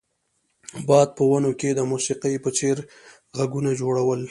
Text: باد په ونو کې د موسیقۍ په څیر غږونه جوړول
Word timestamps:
باد 0.87 1.09
په 1.17 1.23
ونو 1.29 1.51
کې 1.59 1.69
د 1.73 1.79
موسیقۍ 1.91 2.35
په 2.43 2.49
څیر 2.57 2.77
غږونه 3.37 3.69
جوړول 3.79 4.19